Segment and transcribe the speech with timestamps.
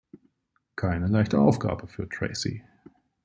[0.77, 2.63] Keine leichte Aufgabe für Tracy.